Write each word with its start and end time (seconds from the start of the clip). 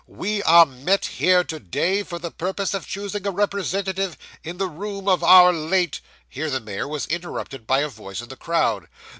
We 0.07 0.41
are 0.41 0.65
met 0.65 1.05
here 1.05 1.43
to 1.43 1.59
day 1.59 2.01
for 2.01 2.17
the 2.17 2.31
purpose 2.31 2.73
of 2.73 2.87
choosing 2.87 3.27
a 3.27 3.29
representative 3.29 4.17
in 4.43 4.57
the 4.57 4.65
room 4.67 5.07
of 5.07 5.23
our 5.23 5.53
late' 5.53 6.01
Here 6.27 6.49
the 6.49 6.59
mayor 6.59 6.87
was 6.87 7.05
interrupted 7.05 7.67
by 7.67 7.81
a 7.81 7.87
voice 7.87 8.19
in 8.19 8.29
the 8.29 8.35
crowd. 8.35 8.87